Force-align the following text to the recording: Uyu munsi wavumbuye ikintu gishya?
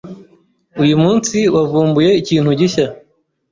Uyu 0.83 0.95
munsi 1.03 1.37
wavumbuye 1.55 2.09
ikintu 2.21 2.49
gishya? 2.59 2.87